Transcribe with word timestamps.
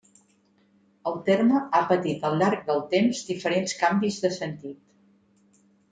El 1.09 1.17
terme 1.27 1.59
ha 1.79 1.83
patit 1.91 2.25
al 2.29 2.39
llarg 2.41 2.65
del 2.71 2.81
temps 2.97 3.23
diferents 3.29 3.77
canvis 3.85 4.19
de 4.25 4.33
sentit. 4.39 5.61